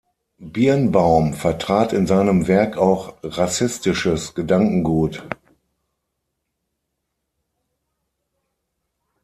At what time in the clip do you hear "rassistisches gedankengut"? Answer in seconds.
3.21-5.23